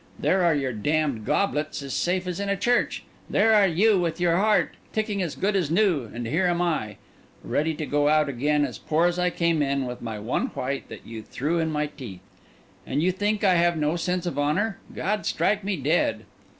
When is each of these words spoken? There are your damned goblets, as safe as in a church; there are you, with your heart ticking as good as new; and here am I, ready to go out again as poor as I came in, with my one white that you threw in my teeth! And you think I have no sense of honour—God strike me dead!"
There 0.17 0.41
are 0.43 0.55
your 0.55 0.73
damned 0.73 1.25
goblets, 1.27 1.83
as 1.83 1.93
safe 1.93 2.25
as 2.25 2.39
in 2.39 2.49
a 2.49 2.57
church; 2.57 3.03
there 3.29 3.53
are 3.53 3.67
you, 3.67 3.99
with 3.99 4.19
your 4.19 4.35
heart 4.35 4.73
ticking 4.91 5.21
as 5.21 5.35
good 5.35 5.55
as 5.55 5.69
new; 5.69 6.09
and 6.11 6.25
here 6.25 6.47
am 6.47 6.59
I, 6.59 6.97
ready 7.43 7.75
to 7.75 7.85
go 7.85 8.09
out 8.09 8.27
again 8.27 8.65
as 8.65 8.79
poor 8.79 9.05
as 9.05 9.19
I 9.19 9.29
came 9.29 9.61
in, 9.61 9.85
with 9.85 10.01
my 10.01 10.17
one 10.17 10.47
white 10.55 10.89
that 10.89 11.05
you 11.05 11.21
threw 11.21 11.59
in 11.59 11.69
my 11.69 11.85
teeth! 11.85 12.21
And 12.83 13.03
you 13.03 13.11
think 13.11 13.43
I 13.43 13.53
have 13.53 13.77
no 13.77 13.95
sense 13.95 14.25
of 14.25 14.39
honour—God 14.39 15.27
strike 15.27 15.63
me 15.63 15.77
dead!" 15.77 16.25